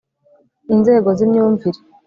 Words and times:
inzego 0.73 1.09
z'imyumvire 1.17 1.79